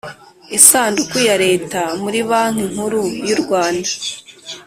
[0.57, 3.89] isanduku ya Leta muri Banki Nkuru y u Rwanda